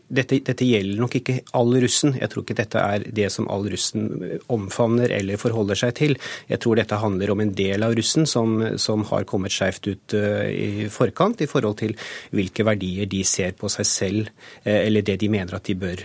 dette, 0.09 0.39
dette, 0.45 0.65
gjelder 0.65 1.01
nok 1.03 1.17
ikke 1.21 1.37
all 1.57 1.75
russen. 1.83 2.15
Jeg 2.17 2.31
tror 2.33 2.45
ikke 2.45 2.57
dette 2.59 2.81
er 2.81 3.05
det 3.15 3.29
som 3.33 3.49
all 3.53 3.67
russen 3.69 4.09
omfavner 4.53 5.13
eller 5.19 5.41
forholder 5.41 5.79
seg 5.79 5.95
til. 5.99 6.17
Jeg 6.49 6.63
tror 6.65 6.81
dette 6.81 6.99
handler 7.01 7.33
om 7.35 7.43
en 7.45 7.53
del 7.57 7.85
av 7.85 7.95
russen 7.97 8.25
som, 8.29 8.57
som 8.81 9.05
har 9.11 9.27
kommet 9.29 9.53
skjevt 9.53 9.91
ut 9.91 10.17
uh, 10.17 10.47
i 10.49 10.89
forkant 10.93 11.43
i 11.45 11.49
forhold 11.51 11.79
til 11.83 11.95
hvilke 12.37 12.65
verdier 12.67 13.09
de 13.11 13.21
ser 13.29 13.55
på 13.59 13.71
seg 13.73 13.89
selv, 13.89 14.31
uh, 14.65 14.79
eller 14.81 15.05
det 15.05 15.19
de 15.21 15.31
mener 15.33 15.59
at 15.59 15.69
de 15.69 15.77
bør 15.79 16.05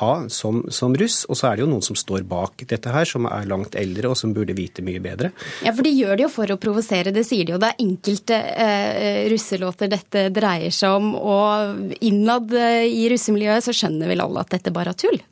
ha 0.00 0.12
som, 0.32 0.64
som, 0.74 0.96
russ. 0.98 1.22
Og 1.30 1.38
så 1.38 1.50
er 1.50 1.58
det 1.58 1.66
jo 1.66 1.70
noen 1.70 1.86
som 1.86 1.98
står 1.98 2.26
bak 2.28 2.66
dette 2.70 2.90
her, 2.90 3.06
som 3.08 3.28
er 3.30 3.48
langt 3.50 3.78
eldre 3.78 4.10
og 4.10 4.18
som 4.18 4.34
burde 4.34 4.56
vite 4.56 4.82
mye 4.86 5.02
bedre. 5.02 5.30
Ja, 5.64 5.74
for 5.74 5.86
de 5.86 5.94
gjør 5.94 6.18
det 6.18 6.26
jo 6.26 6.32
for 6.34 6.50
å 6.50 6.58
provosere, 6.60 7.14
det 7.14 7.26
sier 7.28 7.46
de 7.46 7.54
jo. 7.54 7.62
Det 7.62 7.70
er 7.70 7.86
enkelte 7.86 8.40
uh, 8.42 9.22
russelåter 9.30 9.94
dette 9.94 10.26
dreier 10.34 10.74
seg 10.74 10.98
om, 10.98 11.14
og 11.14 11.94
innad 12.02 12.50
i 12.54 13.06
russemiljøet 13.12 13.43
miljøet, 13.44 13.66
så 13.66 13.76
skjønner 13.76 14.10
vel 14.10 14.24
alle 14.24 14.44
at 14.44 14.52
dette 14.56 14.74
bare 14.74 14.94
er 14.94 15.00
tull? 15.00 15.22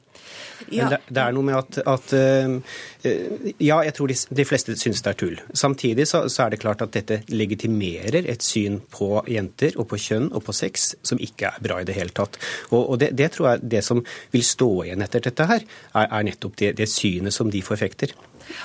Ja. 0.71 0.87
Det, 0.89 1.01
det, 1.11 1.19
er 1.19 1.35
noe 1.35 1.45
med 1.45 1.57
at, 1.59 1.79
at 1.91 2.13
uh, 2.15 2.53
Ja, 3.59 3.81
jeg 3.83 3.95
tror 3.97 4.13
de, 4.13 4.17
de, 4.39 4.45
fleste 4.47 4.77
syns 4.79 5.03
det 5.03 5.11
er 5.11 5.19
tull. 5.19 5.41
Samtidig 5.59 6.07
så, 6.09 6.23
så, 6.31 6.45
er 6.45 6.55
det 6.55 6.61
klart 6.63 6.85
at 6.85 6.93
dette 6.95 7.19
legitimerer 7.35 8.29
et 8.31 8.47
syn 8.47 8.79
på 8.93 9.25
jenter 9.29 9.75
og 9.75 9.89
på 9.91 9.99
kjønn 10.01 10.31
og 10.31 10.45
på 10.47 10.55
sex 10.55 10.93
som 11.03 11.21
ikke 11.21 11.51
er 11.51 11.65
bra 11.67 11.81
i 11.83 11.89
det 11.89 11.97
hele 11.99 12.15
tatt. 12.15 12.39
Og, 12.71 12.79
og 12.85 13.01
det, 13.03 13.11
det, 13.19 13.33
tror 13.35 13.51
jeg 13.51 13.73
det 13.75 13.83
som 13.85 14.05
vil 14.33 14.47
stå 14.47 14.71
igjen 14.87 15.03
etter 15.05 15.27
dette 15.27 15.49
her, 15.51 15.67
er, 15.93 16.07
er 16.07 16.29
nettopp 16.31 16.57
det, 16.63 16.77
det 16.79 16.89
synet 16.91 17.35
som 17.35 17.51
de 17.53 17.65
forfekter. 17.67 18.15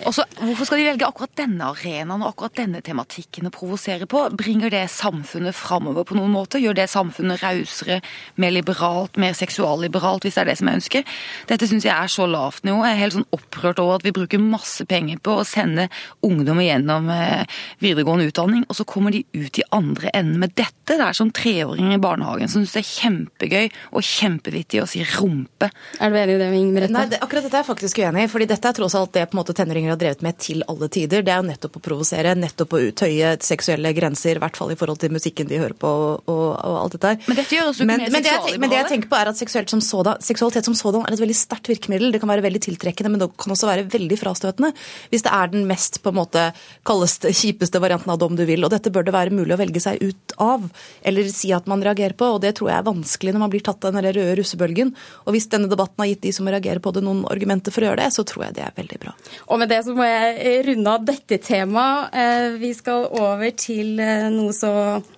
Også, 0.07 0.25
hvorfor 0.39 0.67
skal 0.67 0.81
de 0.81 0.87
velge 0.89 1.07
akkurat 1.07 1.33
denne 1.39 1.71
arenaen 1.71 2.21
og 2.21 2.31
akkurat 2.33 2.57
denne 2.59 2.81
tematikken 2.85 3.49
å 3.49 3.53
provosere 3.53 4.07
på? 4.09 4.23
Bringer 4.37 4.73
det 4.73 4.83
samfunnet 4.93 5.55
framover 5.57 6.07
på 6.07 6.17
noen 6.17 6.33
måte? 6.33 6.61
Gjør 6.61 6.77
det 6.77 6.87
samfunnet 6.91 7.41
rausere, 7.43 7.99
mer 8.41 8.53
liberalt, 8.55 9.17
mer 9.21 9.37
seksualliberalt, 9.37 10.25
hvis 10.25 10.37
det 10.37 10.43
er 10.43 10.51
det 10.51 10.57
som 10.61 10.71
er 10.71 10.79
ønsket? 10.79 11.15
Dette 11.49 11.69
syns 11.69 11.87
jeg 11.87 11.95
er 11.95 12.11
så 12.11 12.27
lavt 12.29 12.67
nivå. 12.67 12.83
Jeg 12.85 12.97
er 12.97 13.03
helt 13.03 13.17
sånn 13.17 13.29
opprørt 13.35 13.81
over 13.83 13.99
at 13.99 14.07
vi 14.07 14.15
bruker 14.15 14.43
masse 14.43 14.85
penger 14.89 15.21
på 15.23 15.39
å 15.39 15.47
sende 15.47 15.87
ungdommer 16.25 16.67
gjennom 16.67 17.09
eh, 17.13 17.59
videregående 17.83 18.29
utdanning, 18.29 18.65
og 18.67 18.79
så 18.79 18.87
kommer 18.87 19.15
de 19.15 19.23
ut 19.35 19.61
i 19.61 19.67
andre 19.75 20.13
enden 20.17 20.41
med 20.43 20.55
dette. 20.57 20.95
Det 20.97 21.01
er 21.03 21.17
som 21.17 21.31
treåringer 21.35 21.97
i 21.97 22.01
barnehagen 22.01 22.51
som 22.51 22.63
syns 22.63 22.75
det 22.77 22.83
er 22.83 22.91
kjempegøy 22.91 23.65
og 23.91 24.05
kjempevittig 24.05 24.81
å 24.83 24.87
si 24.89 25.03
rumpe. 25.15 25.69
Er 25.99 26.13
du 26.13 26.19
enig 26.19 26.37
i 26.37 26.41
det, 26.41 26.49
Ingrid 26.57 26.75
Merete? 26.77 26.93
Nei, 26.95 27.05
det, 27.11 27.21
akkurat 27.23 27.45
dette 27.45 27.57
er 27.57 27.63
jeg 27.63 27.69
faktisk 27.69 28.01
uenig 28.03 28.25
i, 28.25 28.31
fordi 28.31 28.49
dette 28.49 28.69
er 28.69 28.77
tross 28.77 28.95
alt 28.97 29.13
det 29.15 29.25
på 29.29 29.37
en 29.37 29.41
måte 29.41 29.55
tenåringer 29.67 29.89
har 29.89 29.99
drevet 29.99 30.23
med 30.25 30.37
til 30.39 30.63
alle 30.67 30.87
tider. 30.91 31.23
Det 31.25 31.33
er 31.33 31.41
jo 31.41 31.47
nettopp 31.49 31.77
å 31.77 31.81
provosere, 31.83 32.33
nettopp 32.37 32.75
å 32.77 32.81
tøye 32.97 33.33
seksuelle 33.43 33.91
grenser, 33.97 34.37
i 34.37 34.41
hvert 34.43 34.57
fall 34.57 34.71
i 34.71 34.77
forhold 34.79 35.01
til 35.01 35.13
musikken 35.13 35.49
de 35.49 35.59
hører 35.59 35.75
på 35.77 35.89
og, 35.89 36.29
og 36.31 36.77
alt 36.83 36.95
dette 36.95 37.11
her. 37.11 37.19
Men 37.27 37.39
dette 37.39 37.57
gjør 37.57 37.71
oss 37.71 37.81
jo 37.81 37.85
ikke 37.85 37.91
mer 37.91 38.13
men, 38.13 38.25
det 38.25 38.33
jeg, 38.33 38.61
men 38.61 38.71
det 38.71 38.79
jeg 38.79 38.89
tenker 38.93 39.11
på 39.11 39.19
er 39.19 39.31
at 39.31 39.43
som 39.67 39.81
sådan, 39.83 40.21
seksualitet 40.23 40.67
som 40.67 40.75
sådan 40.77 41.05
er 41.05 41.15
et 41.15 41.21
veldig 41.21 41.37
sterkt 41.37 41.71
virkemiddel. 41.71 42.13
Det 42.13 42.21
kan 42.23 42.31
være 42.31 42.45
veldig 42.45 42.63
tiltrekkende, 42.67 43.11
men 43.13 43.23
det 43.23 43.29
kan 43.39 43.53
også 43.53 43.69
være 43.69 43.87
veldig 43.91 44.19
frastøtende. 44.19 44.71
Hvis 45.11 45.25
det 45.25 45.33
er 45.33 45.51
den 45.53 45.67
mest 45.69 46.01
på 46.03 46.13
en 46.13 46.19
måte 46.19 46.45
kaldeste, 46.87 47.33
kjipeste 47.35 47.81
varianten 47.83 48.13
av 48.13 48.21
dom 48.21 48.37
du 48.37 48.45
vil. 48.47 48.63
Og 48.65 48.73
dette 48.73 48.93
bør 48.93 49.07
det 49.07 49.15
være 49.15 49.35
mulig 49.35 49.55
å 49.55 49.59
velge 49.59 49.83
seg 49.83 50.01
ut 50.03 50.37
av, 50.43 50.67
eller 51.07 51.31
si 51.33 51.51
at 51.55 51.67
man 51.69 51.83
reagerer 51.83 52.15
på. 52.17 52.29
Og 52.37 52.41
det 52.43 52.55
tror 52.57 52.71
jeg 52.71 52.79
er 52.79 52.87
vanskelig 52.87 53.35
når 53.35 53.45
man 53.45 53.53
blir 53.53 53.65
tatt 53.65 53.87
av 53.87 53.95
den 53.95 54.07
røde 54.07 54.37
russebølgen. 54.39 54.93
Og 55.25 55.35
hvis 55.35 55.49
denne 55.51 55.71
debatten 55.71 56.03
har 56.03 56.11
gitt 56.11 56.23
de 56.25 56.33
som 56.35 56.49
reagerer 56.49 56.83
på 56.83 56.93
det, 56.95 57.03
noen 57.05 57.25
argumenter 57.29 57.75
for 57.75 57.83
å 57.83 57.91
gjøre 57.91 58.03
det, 58.05 58.11
så 58.15 58.25
tror 58.27 58.47
jeg 58.47 58.57
det 58.57 58.65
er 58.67 58.77
veldig 58.77 59.01
bra. 59.03 59.15
Og 59.47 59.56
med 59.59 59.69
det 59.71 59.79
så 59.85 59.93
må 59.95 60.05
jeg 60.05 60.63
runde 60.67 60.93
av 60.93 61.05
dette 61.07 61.37
temaet. 61.43 62.13
Eh, 62.17 62.57
vi 62.61 62.71
skal 62.75 63.07
over 63.19 63.53
til 63.57 64.01
eh, 64.03 64.27
noe 64.33 64.53
så 64.55 64.71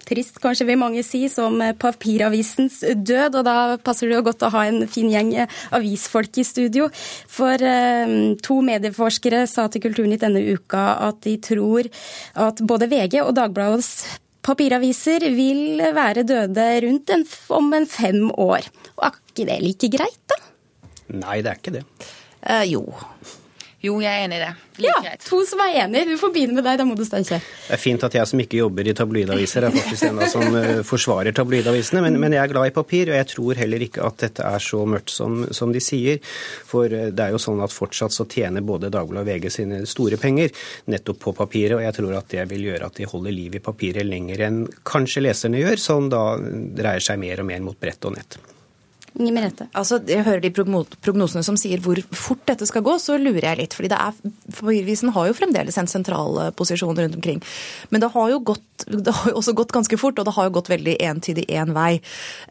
trist, 0.10 0.39
kanskje 0.41 0.67
vil 0.69 0.79
mange 0.81 1.03
si, 1.05 1.24
som 1.31 1.62
papiravisens 1.79 2.81
død. 2.81 3.39
Og 3.41 3.48
da 3.48 3.58
passer 3.84 4.10
det 4.10 4.17
jo 4.17 4.25
godt 4.29 4.48
å 4.48 4.51
ha 4.55 4.65
en 4.69 4.86
fin 4.89 5.10
gjeng 5.12 5.34
avisfolk 5.75 6.41
i 6.41 6.48
studio. 6.48 6.89
For 7.29 7.60
eh, 7.60 8.15
to 8.46 8.60
medieforskere 8.65 9.46
sa 9.50 9.67
til 9.69 9.84
Kulturnytt 9.88 10.25
denne 10.25 10.43
uka 10.53 10.88
at 11.10 11.22
de 11.27 11.38
tror 11.43 11.91
at 12.39 12.63
både 12.65 12.89
VG 12.91 13.22
og 13.24 13.36
Dagbladets 13.38 13.93
papiraviser 14.46 15.25
vil 15.36 15.81
være 15.96 16.24
døde 16.27 16.67
rundt 16.86 17.12
en, 17.13 17.25
om 17.55 17.74
en 17.75 17.89
fem 17.89 18.29
år. 18.31 18.69
Og 18.98 19.10
er 19.10 19.19
ikke 19.19 19.50
det 19.50 19.60
like 19.65 19.91
greit, 19.93 20.22
da? 20.31 20.39
Nei, 21.19 21.41
det 21.41 21.51
er 21.51 21.62
ikke 21.62 21.75
det. 21.79 21.84
Eh, 22.41 22.65
jo. 22.72 22.84
Jo, 23.79 23.93
jeg 24.03 24.12
er 24.12 24.25
enig 24.25 24.36
i 24.36 24.41
det. 24.43 24.50
Like 24.79 24.89
ja, 24.89 25.01
greit. 25.05 25.21
to 25.24 25.38
som 25.48 25.62
er 25.63 25.77
enig. 25.86 26.01
Vi 26.09 26.17
får 26.19 26.31
begynne 26.36 26.55
med 26.57 26.65
deg, 26.67 26.81
da 26.81 26.86
må 26.88 26.98
du 27.00 27.03
Steinkjer. 27.07 27.39
Det 27.39 27.77
er 27.77 27.79
fint 27.79 28.03
at 28.03 28.17
jeg 28.17 28.27
som 28.27 28.41
ikke 28.43 28.59
jobber 28.59 28.89
i 28.91 28.95
tabloidaviser, 28.95 29.63
er 29.63 29.75
faktisk 29.75 30.03
den 30.03 30.19
som 30.33 30.43
uh, 30.51 30.81
forsvarer 30.88 31.36
tabloidavisene. 31.38 32.01
Men, 32.03 32.17
men, 32.19 32.36
jeg 32.36 32.43
er 32.43 32.51
glad 32.51 32.67
i 32.67 32.75
papir, 32.75 33.13
og 33.13 33.15
jeg 33.15 33.29
tror 33.31 33.62
heller 33.62 33.86
ikke 33.88 34.03
at 34.03 34.19
dette 34.25 34.43
er 34.51 34.65
så 34.65 34.83
mørkt 34.83 35.15
som, 35.15 35.45
som 35.55 35.71
de 35.71 35.83
sier. 35.83 36.19
For 36.67 36.91
uh, 36.91 37.07
det 37.07 37.29
er 37.29 37.38
jo 37.38 37.39
sånn 37.39 37.63
at 37.63 37.75
fortsatt 37.75 38.15
så 38.15 38.27
tjener 38.27 38.67
både 38.67 38.91
Dagbladet 38.91 39.24
og 39.24 39.31
VG 39.31 39.55
sine 39.62 39.81
store 39.88 40.19
penger 40.19 40.51
nettopp 40.91 41.24
på 41.24 41.38
papiret, 41.39 41.77
og 41.79 41.86
jeg 41.88 42.00
tror 42.01 42.19
at 42.19 42.36
det 42.36 42.50
vil 42.51 42.67
gjøre 42.74 42.91
at 42.91 43.00
de 43.00 43.07
holder 43.07 43.39
liv 43.39 43.55
i 43.55 43.63
papiret 43.63 44.03
lenger 44.03 44.43
enn 44.50 44.63
kanskje 44.83 45.24
leserne 45.24 45.63
gjør, 45.63 45.79
som 45.79 46.12
da 46.12 46.33
dreier 46.36 47.03
seg 47.03 47.24
mer 47.24 47.39
og 47.39 47.53
mer 47.53 47.63
mot 47.63 47.79
brett 47.79 48.12
og 48.12 48.19
nett. 48.19 48.41
Merete? 49.18 49.68
Altså, 49.74 50.00
jeg 50.08 50.24
hører 50.24 50.44
de 50.44 50.51
prognosene 50.54 51.44
som 51.46 51.58
sier 51.60 51.82
hvor 51.84 52.00
fort 52.16 52.44
dette 52.48 52.68
skal 52.70 52.84
gå, 52.86 52.96
så 53.01 53.18
lurer 53.20 53.50
jeg 53.50 53.60
litt. 53.60 53.75
fordi 53.75 53.92
det 53.92 54.00
er, 54.00 54.36
Papirvisen 54.60 55.13
har 55.16 55.30
jo 55.30 55.36
fremdeles 55.38 55.78
en 55.80 55.89
sentral 55.89 56.38
eh, 56.44 56.51
posisjon 56.56 56.98
rundt 56.98 57.18
omkring. 57.18 57.42
Men 57.89 58.04
det 58.04 58.12
har 58.13 58.30
jo 58.32 58.39
gått, 58.51 58.86
det 58.88 59.13
har 59.16 59.34
også 59.34 59.56
gått 59.58 59.74
ganske 59.75 59.98
fort, 60.00 60.20
og 60.20 60.28
det 60.28 60.36
har 60.36 60.48
jo 60.48 60.56
gått 60.60 60.72
veldig 60.72 60.96
entydig 61.10 61.48
én 61.50 61.74
vei. 61.75 62.00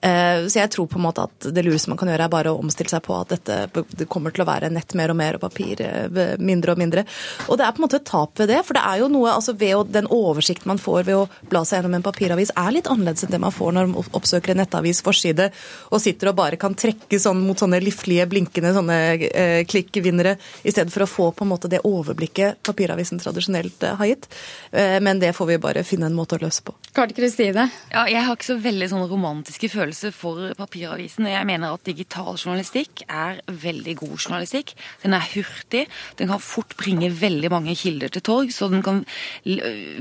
Eh, 0.02 0.46
så 0.48 0.62
jeg 0.62 0.72
tror 0.74 0.88
på 0.90 0.98
en 1.00 1.06
måte 1.06 1.26
at 1.28 1.50
det 1.54 1.64
lureste 1.66 1.92
man 1.92 2.00
kan 2.00 2.10
gjøre, 2.12 2.26
er 2.26 2.34
bare 2.34 2.52
å 2.52 2.60
omstille 2.62 2.92
seg 2.92 3.04
på 3.06 3.16
at 3.16 3.36
dette 3.36 3.58
det 3.98 4.08
kommer 4.10 4.34
til 4.34 4.44
å 4.44 4.48
være 4.48 4.70
nett 4.72 4.94
mer 4.98 5.12
og 5.12 5.18
mer 5.18 5.38
og 5.38 5.44
papir 5.46 5.82
eh, 5.84 6.36
mindre 6.42 6.74
og 6.74 6.82
mindre. 6.82 7.04
Og 7.48 7.58
det 7.58 7.66
er 7.66 7.74
på 7.74 7.82
en 7.82 7.86
måte 7.86 8.00
et 8.02 8.08
tap 8.08 8.38
ved 8.40 8.50
det, 8.52 8.60
for 8.66 8.78
det 8.78 8.84
er 8.84 9.02
jo 9.02 9.10
noe 9.12 9.32
altså 9.34 9.54
ved 9.58 9.76
å, 9.76 9.84
Den 9.88 10.08
oversikten 10.12 10.68
man 10.70 10.80
får 10.82 11.06
ved 11.08 11.16
å 11.16 11.26
bla 11.48 11.64
seg 11.64 11.78
gjennom 11.80 11.98
en 11.98 12.06
papiravis, 12.06 12.52
er 12.56 12.74
litt 12.74 12.90
annerledes 12.90 13.24
enn 13.24 13.32
det 13.32 13.42
man 13.42 13.54
får 13.54 13.74
når 13.74 13.90
man 13.92 14.12
oppsøker 14.18 14.54
en 14.54 14.62
nettavis 14.62 15.00
forside 15.04 15.50
og 15.92 16.02
sitter 16.02 16.30
og 16.30 16.38
bare 16.38 16.47
kan 16.56 16.74
trekke 16.78 17.18
sånn 17.20 17.40
mot 17.44 17.58
sånne 17.60 17.80
liflige, 17.82 18.26
blinkende 18.30 18.72
sånne 18.76 18.98
eh, 19.28 19.60
klikkvinnere, 19.68 20.36
i 20.62 20.72
stedet 20.72 20.92
for 20.94 21.04
å 21.04 21.10
få 21.10 21.26
på 21.36 21.44
en 21.44 21.52
måte 21.52 21.70
det 21.70 21.82
overblikket 21.86 22.62
papiravisen 22.66 23.20
tradisjonelt 23.20 23.84
eh, 23.84 23.96
har 23.98 24.10
gitt. 24.10 24.28
Eh, 24.72 24.96
men 25.04 25.20
det 25.20 25.34
får 25.36 25.50
vi 25.52 25.58
bare 25.62 25.84
finne 25.86 26.08
en 26.08 26.16
måte 26.16 26.38
å 26.38 26.42
løse 26.42 26.64
på. 26.64 26.74
Karte 26.96 27.16
Kristine? 27.16 27.68
Ja, 27.92 28.06
jeg 28.10 28.24
har 28.24 28.38
ikke 28.38 28.50
så 28.50 28.58
veldig 28.62 28.90
sånn 28.92 29.06
romantiske 29.10 29.70
følelser 29.72 30.14
for 30.16 30.54
papiravisen. 30.58 31.28
Jeg 31.28 31.48
mener 31.48 31.76
at 31.76 31.84
digital 31.88 32.32
journalistikk 32.34 33.04
er 33.08 33.42
veldig 33.46 33.98
god 34.00 34.16
journalistikk. 34.16 34.74
Den 35.04 35.16
er 35.18 35.28
hurtig. 35.34 35.84
Den 36.18 36.32
kan 36.32 36.42
fort 36.42 36.76
bringe 36.80 37.10
veldig 37.12 37.52
mange 37.52 37.76
kilder 37.78 38.12
til 38.14 38.24
torg, 38.24 38.52
så 38.54 38.70
den 38.72 38.84
kan 38.86 39.04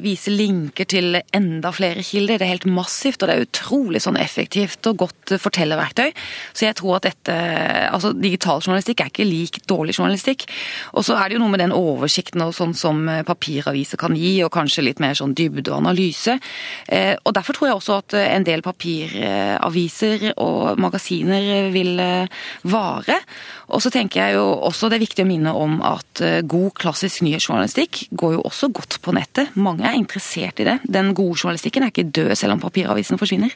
vise 0.03 0.31
linker 0.31 0.87
til 0.89 1.19
enda 1.35 1.71
flere 1.75 2.03
kilder. 2.05 2.39
Det 2.39 2.47
er 2.47 2.53
helt 2.55 2.69
massivt, 2.69 3.21
og 3.21 3.29
det 3.29 3.35
er 3.35 3.47
utrolig 3.47 4.01
sånn 4.03 4.19
effektivt 4.19 4.87
og 4.89 5.03
godt 5.05 5.35
fortellerverktøy. 5.41 6.11
Så 6.53 6.67
jeg 6.67 6.77
tror 6.79 6.99
at 6.99 7.09
dette 7.09 7.35
Altså, 7.87 8.11
digital 8.13 8.59
journalistikk 8.61 9.01
er 9.01 9.09
ikke 9.09 9.25
lik 9.25 9.59
dårlig 9.69 9.95
journalistikk. 9.95 10.45
Og 10.97 11.05
så 11.05 11.15
er 11.17 11.29
det 11.29 11.37
jo 11.37 11.41
noe 11.41 11.53
med 11.53 11.61
den 11.61 11.73
oversikten 11.75 12.43
og 12.43 12.53
sånn 12.55 12.75
som 12.77 13.05
papiraviser 13.27 13.99
kan 13.99 14.15
gi, 14.17 14.33
og 14.45 14.51
kanskje 14.53 14.85
litt 14.85 15.01
mer 15.03 15.17
sånn 15.17 15.35
dybde 15.37 15.71
og 15.71 15.81
analyse. 15.81 16.37
Eh, 16.87 17.15
og 17.23 17.35
derfor 17.37 17.57
tror 17.57 17.69
jeg 17.69 17.79
også 17.79 17.99
at 18.01 18.17
en 18.19 18.47
del 18.47 18.63
papiraviser 18.65 20.31
og 20.43 20.79
magasiner 20.81 21.71
vil 21.73 21.99
eh, 22.03 22.41
vare. 22.67 23.19
Og 23.67 23.83
så 23.83 23.91
tenker 23.93 24.21
jeg 24.21 24.37
jo 24.37 24.45
også 24.69 24.89
det 24.89 24.99
er 24.99 25.05
viktig 25.05 25.25
å 25.25 25.29
minne 25.29 25.53
om 25.57 25.79
at 25.85 26.23
eh, 26.23 26.43
god 26.47 26.75
klassisk 26.79 27.23
nyhetsjournalistikk 27.27 28.07
går 28.17 28.37
jo 28.37 28.45
også 28.47 28.71
godt 28.75 28.99
på 29.03 29.15
nettet. 29.17 29.55
Mange 29.59 29.87
er 29.87 29.97
interessert 29.99 30.61
i 30.63 30.67
det. 30.67 30.79
Den 30.87 31.13
gode 31.17 31.39
journalistikken 31.39 31.85
er 31.85 31.93
ikke 31.93 32.09
død 32.15 32.35
selv 32.37 32.57
om 32.57 32.63
papiravisen 32.63 33.19
forsvinner. 33.19 33.55